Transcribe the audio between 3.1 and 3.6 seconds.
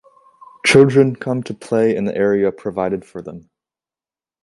them.